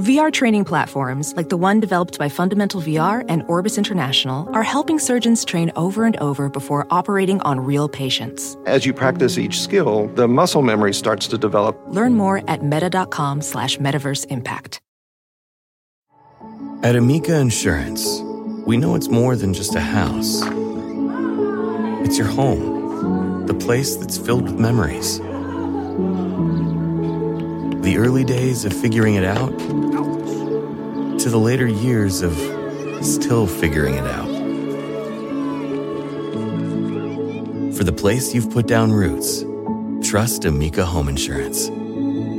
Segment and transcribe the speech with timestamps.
[0.00, 4.98] VR training platforms, like the one developed by Fundamental VR and Orbis International, are helping
[4.98, 8.56] surgeons train over and over before operating on real patients.
[8.64, 11.78] As you practice each skill, the muscle memory starts to develop.
[11.88, 14.80] Learn more at meta.com slash metaverse impact.
[16.82, 18.20] At Amica Insurance,
[18.64, 20.40] we know it's more than just a house.
[22.06, 25.20] It's your home, the place that's filled with memories.
[27.90, 29.50] The early days of figuring it out
[31.18, 32.32] to the later years of
[33.04, 34.28] still figuring it out.
[37.76, 39.44] For the place you've put down roots,
[40.08, 41.66] trust Amica Home Insurance.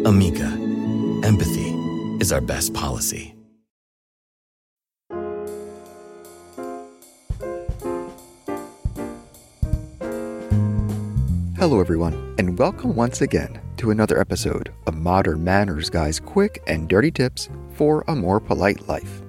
[0.07, 0.45] Amica,
[1.27, 1.71] empathy
[2.21, 3.35] is our best policy.
[11.57, 16.87] Hello, everyone, and welcome once again to another episode of Modern Manners Guy's quick and
[16.87, 19.23] dirty tips for a more polite life.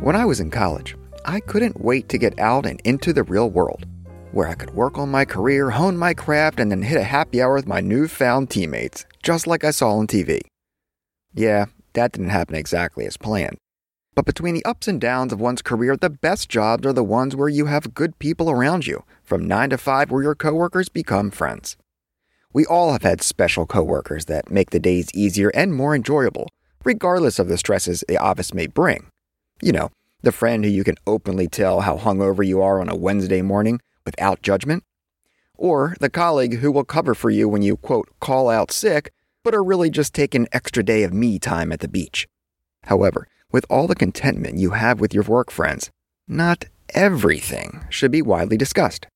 [0.00, 0.96] When I was in college,
[1.26, 3.84] I couldn't wait to get out and into the real world,
[4.30, 7.42] where I could work on my career, hone my craft, and then hit a happy
[7.42, 10.40] hour with my newfound teammates, just like I saw on TV.
[11.34, 13.58] Yeah, that didn't happen exactly as planned.
[14.14, 17.36] But between the ups and downs of one's career, the best jobs are the ones
[17.36, 21.30] where you have good people around you, from 9 to 5 where your coworkers become
[21.30, 21.76] friends.
[22.52, 26.48] We all have had special coworkers that make the days easier and more enjoyable,
[26.84, 29.06] regardless of the stresses the office may bring.
[29.62, 32.96] You know, the friend who you can openly tell how hungover you are on a
[32.96, 34.84] Wednesday morning without judgment.
[35.56, 39.54] Or the colleague who will cover for you when you, quote, call out sick, but
[39.54, 42.28] are really just taking an extra day of me time at the beach.
[42.84, 45.90] However, with all the contentment you have with your work friends,
[46.28, 49.06] not everything should be widely discussed.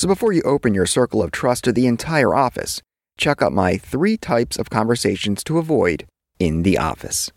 [0.00, 2.80] So before you open your circle of trust to the entire office,
[3.18, 6.06] check out my three types of conversations to avoid
[6.38, 7.30] in the office.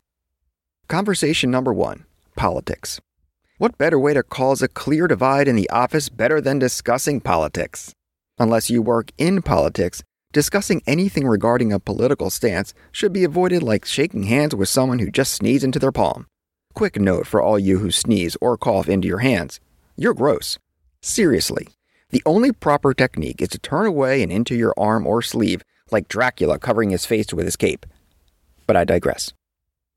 [0.87, 2.05] Conversation number one
[2.37, 3.01] politics.
[3.57, 7.93] What better way to cause a clear divide in the office better than discussing politics?
[8.39, 10.01] Unless you work in politics,
[10.31, 15.11] discussing anything regarding a political stance should be avoided like shaking hands with someone who
[15.11, 16.27] just sneezed into their palm.
[16.73, 19.59] Quick note for all you who sneeze or cough into your hands
[19.97, 20.57] you're gross.
[21.01, 21.67] Seriously.
[22.13, 26.07] The only proper technique is to turn away and into your arm or sleeve, like
[26.07, 27.87] Dracula covering his face with his cape.
[28.67, 29.33] But I digress.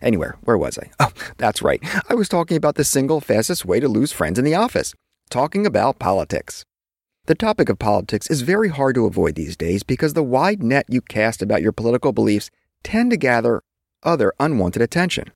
[0.01, 0.89] Anywhere, where was I?
[0.99, 1.79] Oh, that's right.
[2.09, 4.95] I was talking about the single fastest way to lose friends in the office,
[5.29, 6.65] talking about politics.
[7.27, 10.87] The topic of politics is very hard to avoid these days because the wide net
[10.89, 12.51] you cast about your political beliefs
[12.83, 13.63] tend to gather
[14.03, 15.33] other unwanted attention.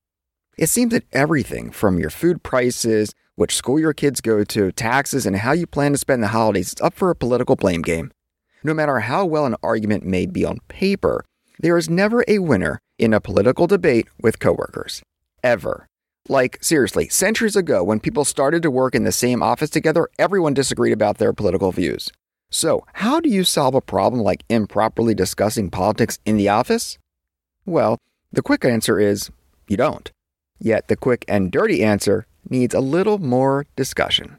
[0.56, 5.24] It seems that everything from your food prices, which school your kids go to, taxes,
[5.24, 8.12] and how you plan to spend the holidays, it's up for a political blame game.
[8.62, 11.24] No matter how well an argument may be on paper,
[11.58, 15.00] there is never a winner in a political debate with coworkers.
[15.42, 15.86] Ever.
[16.28, 20.52] Like, seriously, centuries ago, when people started to work in the same office together, everyone
[20.52, 22.10] disagreed about their political views.
[22.50, 26.98] So, how do you solve a problem like improperly discussing politics in the office?
[27.64, 27.96] Well,
[28.30, 29.30] the quick answer is
[29.66, 30.10] you don't.
[30.58, 34.38] Yet the quick and dirty answer needs a little more discussion.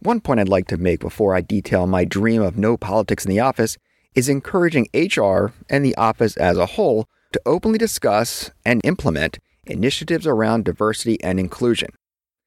[0.00, 3.30] One point I'd like to make before I detail my dream of no politics in
[3.30, 3.78] the office
[4.14, 10.26] is encouraging HR and the office as a whole to openly discuss and implement initiatives
[10.26, 11.90] around diversity and inclusion.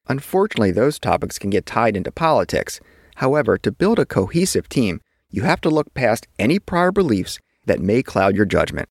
[0.08, 2.80] Unfortunately, those topics can get tied into politics.
[3.16, 7.80] However, to build a cohesive team, you have to look past any prior beliefs that
[7.80, 8.90] may cloud your judgment.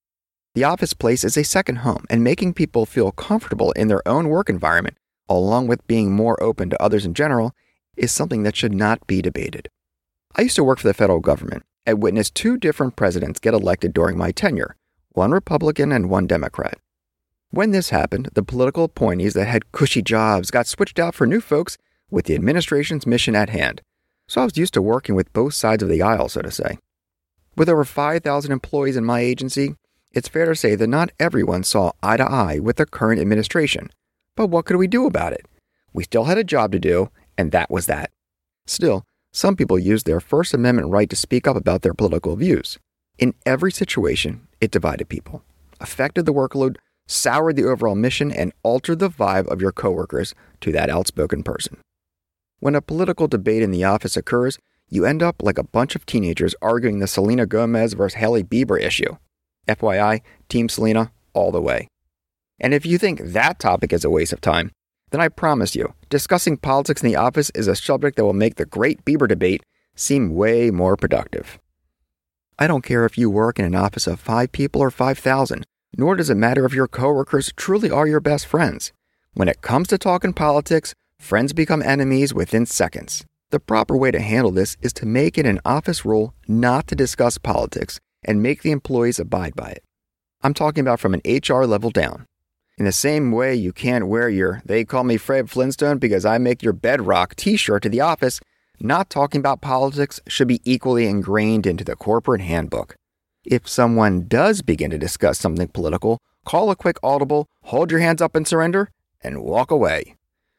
[0.55, 4.29] The office place is a second home, and making people feel comfortable in their own
[4.29, 4.97] work environment,
[5.29, 7.55] along with being more open to others in general,
[7.97, 9.69] is something that should not be debated.
[10.37, 13.93] I used to work for the federal government and witnessed two different presidents get elected
[13.93, 14.77] during my tenure
[15.13, 16.79] one Republican and one Democrat.
[17.51, 21.41] When this happened, the political appointees that had cushy jobs got switched out for new
[21.41, 21.77] folks
[22.11, 23.81] with the administration's mission at hand.
[24.29, 26.79] So I was used to working with both sides of the aisle, so to say.
[27.57, 29.75] With over 5,000 employees in my agency,
[30.13, 33.91] it's fair to say that not everyone saw eye to eye with the current administration.
[34.39, 35.47] But what could we do about it?
[35.93, 38.13] We still had a job to do, and that was that.
[38.69, 42.79] Still, some people used their First Amendment right to speak up about their political views.
[43.19, 45.43] In every situation, it divided people,
[45.81, 46.77] affected the workload,
[47.09, 51.79] soured the overall mission, and altered the vibe of your coworkers to that outspoken person.
[52.61, 54.57] When a political debate in the office occurs,
[54.89, 58.81] you end up like a bunch of teenagers arguing the Selena Gomez versus Hailey Bieber
[58.81, 59.17] issue.
[59.67, 61.89] FYI, Team Selena all the way.
[62.61, 64.73] And if you think that topic is a waste of time,
[65.11, 68.57] then I promise you, discussing politics in the office is a subject that will make
[68.57, 69.63] the great Bieber debate
[69.95, 71.59] seem way more productive.
[72.59, 75.65] I don't care if you work in an office of five people or 5,000,
[75.97, 78.93] Nor does it matter if your coworkers truly are your best friends.
[79.35, 83.25] When it comes to talking politics, friends become enemies within seconds.
[83.51, 86.95] The proper way to handle this is to make it an office rule not to
[86.95, 89.83] discuss politics and make the employees abide by it.
[90.43, 92.27] I'm talking about from an HR level down.
[92.79, 96.39] In the same way you can't wear your They Call Me Fred Flintstone because I
[96.39, 98.39] make your bedrock t shirt to the office,
[98.79, 102.95] not talking about politics should be equally ingrained into the corporate handbook.
[103.45, 108.23] If someone does begin to discuss something political, call a quick audible, hold your hands
[108.23, 110.15] up and surrender, and walk away.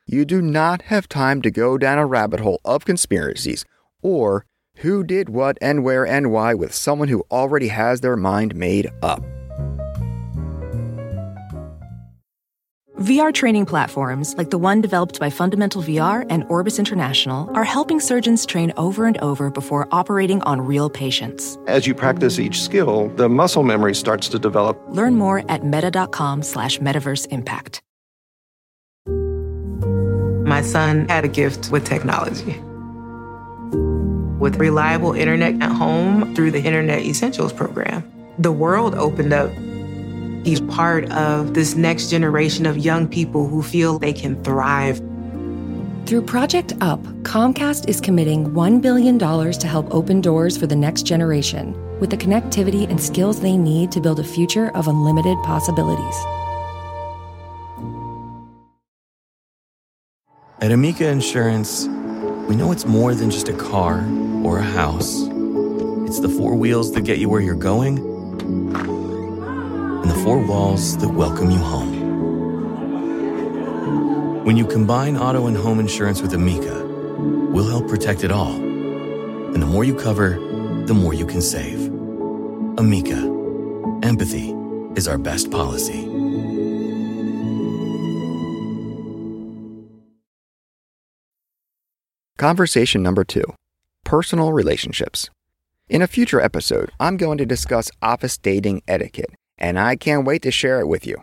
[0.05, 3.63] You do not have time to go down a rabbit hole of conspiracies
[4.01, 4.45] or
[4.79, 8.91] who did what and where and why with someone who already has their mind made
[9.01, 9.23] up.
[12.99, 18.01] VR training platforms, like the one developed by Fundamental VR and Orbis International, are helping
[18.01, 21.57] surgeons train over and over before operating on real patients.
[21.65, 24.77] As you practice each skill, the muscle memory starts to develop.
[24.89, 27.81] Learn more at meta.com slash metaverse impact.
[30.45, 32.59] My son had a gift with technology.
[34.39, 38.03] With reliable internet at home through the Internet Essentials program,
[38.37, 39.51] the world opened up
[40.43, 44.97] He's part of this next generation of young people who feel they can thrive.
[46.05, 51.03] Through Project UP, Comcast is committing $1 billion to help open doors for the next
[51.03, 56.15] generation with the connectivity and skills they need to build a future of unlimited possibilities.
[60.61, 61.85] At Amica Insurance,
[62.47, 64.03] we know it's more than just a car
[64.43, 65.27] or a house.
[66.07, 68.18] It's the four wheels that get you where you're going and the
[70.23, 72.09] four walls that welcome you home.
[74.43, 76.85] When you combine auto and home insurance with Amica,
[77.51, 78.53] we'll help protect it all.
[78.53, 80.31] And the more you cover,
[80.85, 81.87] the more you can save.
[82.77, 83.17] Amica,
[84.03, 84.53] empathy
[84.95, 86.05] is our best policy.
[92.37, 93.43] Conversation number two
[94.03, 95.29] Personal relationships.
[95.87, 100.41] In a future episode, I'm going to discuss office dating etiquette and I can't wait
[100.41, 101.21] to share it with you.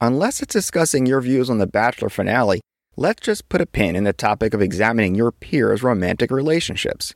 [0.00, 2.62] Unless it's discussing your views on the Bachelor finale,
[2.96, 7.14] let's just put a pin in the topic of examining your peers' romantic relationships.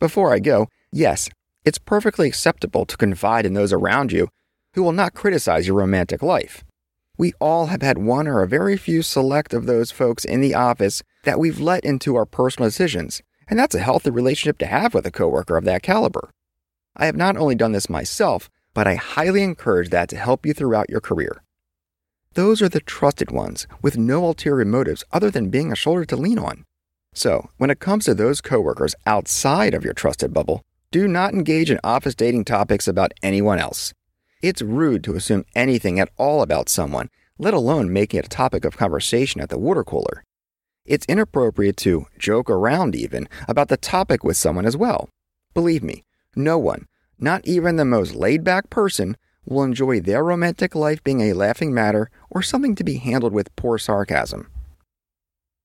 [0.00, 1.28] Before I go, yes,
[1.64, 4.28] it's perfectly acceptable to confide in those around you
[4.74, 6.64] who will not criticize your romantic life.
[7.18, 10.54] We all have had one or a very few select of those folks in the
[10.54, 14.92] office that we've let into our personal decisions, and that's a healthy relationship to have
[14.92, 16.30] with a coworker of that caliber.
[16.94, 20.52] I have not only done this myself, but I highly encourage that to help you
[20.52, 21.42] throughout your career.
[22.34, 26.14] Those are the trusted ones with no ulterior motives other than being a shoulder to
[26.14, 26.66] lean on.
[27.14, 31.70] So, when it comes to those coworkers outside of your trusted bubble, do not engage
[31.70, 33.94] in office dating topics about anyone else.
[34.42, 37.08] It's rude to assume anything at all about someone,
[37.38, 40.22] let alone making it a topic of conversation at the water cooler.
[40.84, 45.08] It's inappropriate to joke around even about the topic with someone as well.
[45.54, 46.04] Believe me,
[46.36, 46.84] no one,
[47.18, 51.72] not even the most laid back person will enjoy their romantic life being a laughing
[51.72, 54.50] matter or something to be handled with poor sarcasm.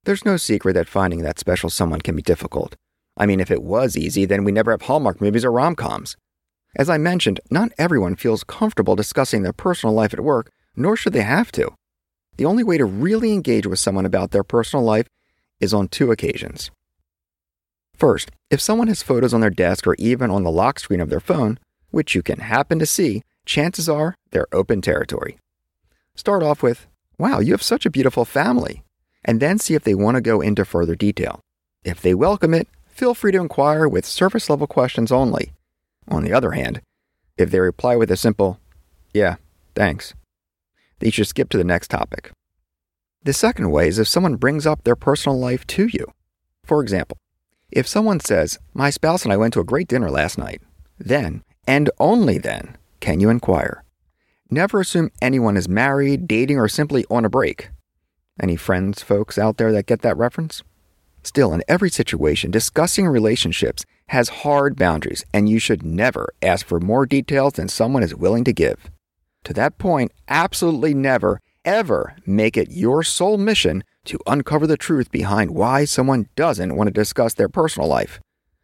[0.04, 2.76] There's no secret that finding that special someone can be difficult.
[3.18, 6.16] I mean, if it was easy, then we never have Hallmark movies or rom coms.
[6.76, 11.14] As I mentioned, not everyone feels comfortable discussing their personal life at work, nor should
[11.14, 11.72] they have to.
[12.38, 15.08] The only way to really engage with someone about their personal life
[15.60, 16.72] is on two occasions.
[18.02, 21.12] First, if someone has photos on their desk or even on the lock screen of
[21.12, 21.60] their phone,
[21.92, 25.38] which you can happen to see, chances are they're open territory.
[26.16, 26.88] Start off with,
[27.20, 28.82] Wow, you have such a beautiful family,
[29.24, 31.42] and then see if they want to go into further detail.
[31.84, 35.52] If they welcome it, feel free to inquire with surface level questions only.
[36.08, 36.82] On the other hand,
[37.38, 38.60] if they reply with a simple,
[39.14, 39.36] Yeah,
[39.76, 40.16] thanks,
[40.98, 42.32] they should skip to the next topic.
[43.22, 46.08] The second way is if someone brings up their personal life to you.
[46.64, 47.18] For example,
[47.72, 50.62] if someone says, My spouse and I went to a great dinner last night,
[51.00, 53.84] then, and only then, can you inquire.
[54.50, 57.70] Never assume anyone is married, dating, or simply on a break.
[58.40, 60.64] Any friends, folks out there that get that reference?
[61.24, 66.80] Still, in every situation, discussing relationships has hard boundaries, and you should never ask for
[66.80, 68.90] more details than someone is willing to give.
[69.46, 75.12] To that point, absolutely never, ever make it your sole mission to uncover the truth
[75.12, 78.20] behind why someone doesn't want to discuss their personal life.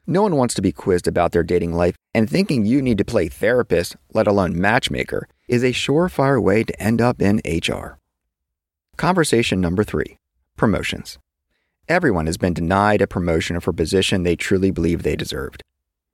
[0.06, 3.06] No one wants to be quizzed about their dating life, and thinking you need to
[3.06, 8.00] play therapist, let alone matchmaker, is a surefire way to end up in HR.
[8.96, 10.18] Conversation number three
[10.56, 11.20] promotions.
[11.88, 15.62] Everyone has been denied a promotion for a position they truly believe they deserved.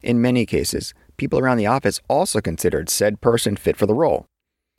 [0.02, 4.26] In many cases, people around the office also considered said person fit for the role.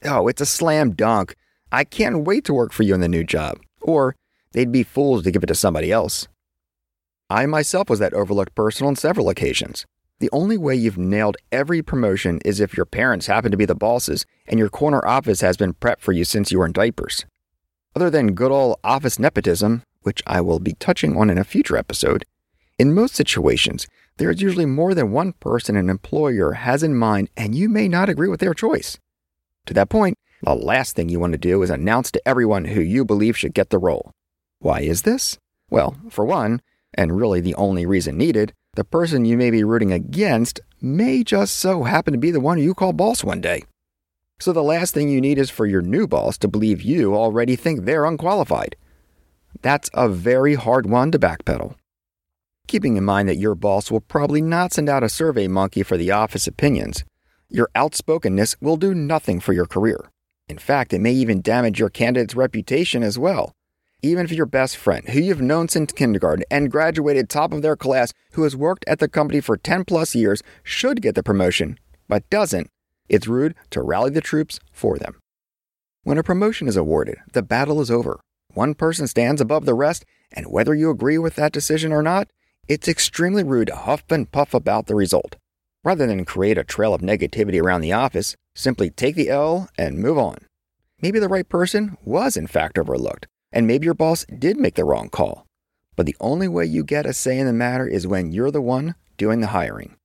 [0.04, 1.34] oh, it's a slam dunk.
[1.72, 3.58] I can't wait to work for you in the new job.
[3.80, 4.14] Or
[4.54, 6.26] they'd be fools to give it to somebody else.
[7.28, 9.84] I myself was that overlooked person on several occasions.
[10.20, 13.75] The only way you've nailed every promotion is if your parents happen to be the
[13.75, 17.26] bosses and your corner office has been prepped for you since you were in diapers.
[17.94, 21.76] Other than good old office nepotism, which I will be touching on in a future
[21.76, 22.25] episode,
[22.78, 27.30] in most situations, there is usually more than one person an employer has in mind,
[27.37, 28.99] and you may not agree with their choice.
[29.66, 32.80] To that point, the last thing you want to do is announce to everyone who
[32.80, 34.12] you believe should get the role.
[34.64, 35.37] Why is this?
[35.68, 36.62] Well, for one,
[36.94, 41.59] and really the only reason needed, the person you may be rooting against may just
[41.59, 43.64] so happen to be the one you call boss one day.
[44.40, 47.56] So the last thing you need is for your new boss to believe you already
[47.56, 48.75] think they're unqualified.
[49.61, 51.75] That's a very hard one to backpedal.
[52.66, 55.99] Keeping in mind that your boss will probably not send out a survey monkey for
[55.99, 57.04] the office opinions,
[57.50, 60.11] your outspokenness will do nothing for your career.
[60.49, 63.52] In fact, it may even damage your candidate's reputation as well.
[64.04, 67.75] Even if your best friend, who you've known since kindergarten and graduated top of their
[67.75, 71.78] class, who has worked at the company for 10 plus years, should get the promotion,
[72.06, 72.68] but doesn't,
[73.08, 75.18] it's rude to rally the troops for them.
[76.02, 78.20] When a promotion is awarded, the battle is over.
[78.52, 82.28] One person stands above the rest, and whether you agree with that decision or not,
[82.68, 85.37] it's extremely rude to huff and puff about the result.
[85.82, 89.96] Rather than create a trail of negativity around the office, simply take the L and
[89.96, 90.37] move on.
[91.00, 94.84] Maybe the right person was in fact overlooked, and maybe your boss did make the
[94.84, 95.46] wrong call.
[95.96, 98.61] But the only way you get a say in the matter is when you're the
[98.61, 99.96] one doing the hiring.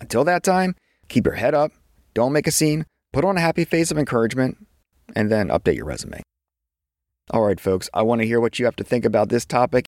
[0.00, 0.74] Until that time,
[1.08, 1.70] keep your head up,
[2.12, 4.66] don't make a scene, put on a happy face of encouragement,
[5.14, 6.22] and then update your resume.
[7.30, 9.86] All right, folks, I want to hear what you have to think about this topic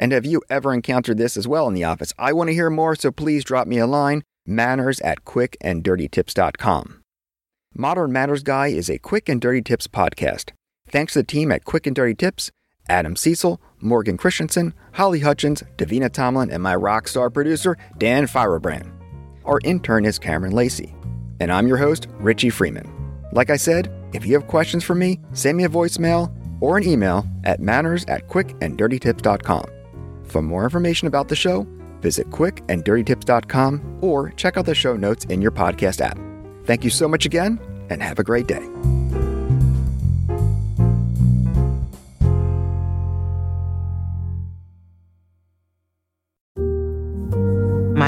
[0.00, 2.14] and have you ever encountered this as well in the office?
[2.18, 7.02] I want to hear more, so please drop me a line manners at quickanddirtytips.com.
[7.74, 10.52] Modern Manners Guy is a quick and dirty tips podcast.
[10.90, 12.50] Thanks to the team at Quick and Dirty Tips,
[12.88, 18.90] Adam Cecil, Morgan Christensen, Holly Hutchins, Davina Tomlin, and my rock star producer, Dan Feierabend.
[19.44, 20.94] Our intern is Cameron Lacey.
[21.38, 22.90] And I'm your host, Richie Frieman.
[23.32, 26.86] Like I said, if you have questions for me, send me a voicemail or an
[26.86, 29.64] email at manners at quickanddirtytips.com.
[30.24, 31.66] For more information about the show,
[32.00, 36.18] visit quickanddirtytips.com or check out the show notes in your podcast app.
[36.64, 38.79] Thank you so much again, and have a great day.